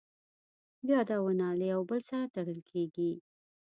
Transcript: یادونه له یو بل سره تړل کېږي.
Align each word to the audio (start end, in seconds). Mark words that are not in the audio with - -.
یادونه 0.91 1.47
له 1.59 1.65
یو 1.73 1.81
بل 1.89 1.99
سره 2.09 2.25
تړل 2.33 2.59
کېږي. 2.71 3.11